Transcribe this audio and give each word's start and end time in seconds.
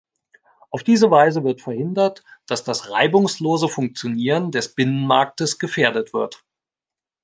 Auf 0.71 0.81
diese 0.83 1.11
Weise 1.11 1.43
wird 1.43 1.61
verhindert, 1.61 2.23
dass 2.47 2.63
das 2.63 2.89
reibungslose 2.89 3.69
Funktionieren 3.69 4.49
des 4.49 4.73
Binnenmarktes 4.73 5.59
gefährdet 5.59 6.11
wird. 6.11 6.43